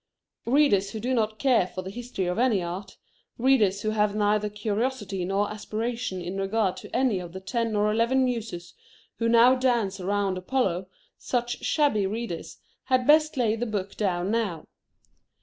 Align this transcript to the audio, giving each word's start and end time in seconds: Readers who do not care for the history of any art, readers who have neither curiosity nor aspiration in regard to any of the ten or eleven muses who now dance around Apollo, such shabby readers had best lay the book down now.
Readers 0.47 0.89
who 0.89 0.99
do 0.99 1.13
not 1.13 1.37
care 1.37 1.67
for 1.67 1.83
the 1.83 1.91
history 1.91 2.25
of 2.25 2.39
any 2.39 2.63
art, 2.63 2.97
readers 3.37 3.83
who 3.83 3.91
have 3.91 4.15
neither 4.15 4.49
curiosity 4.49 5.23
nor 5.23 5.51
aspiration 5.51 6.19
in 6.19 6.39
regard 6.39 6.75
to 6.75 6.89
any 6.91 7.19
of 7.19 7.33
the 7.33 7.39
ten 7.39 7.75
or 7.75 7.91
eleven 7.91 8.25
muses 8.25 8.73
who 9.19 9.29
now 9.29 9.53
dance 9.53 9.99
around 9.99 10.39
Apollo, 10.39 10.87
such 11.19 11.63
shabby 11.63 12.07
readers 12.07 12.57
had 12.85 13.05
best 13.05 13.37
lay 13.37 13.55
the 13.55 13.67
book 13.67 13.95
down 13.95 14.31
now. 14.31 14.65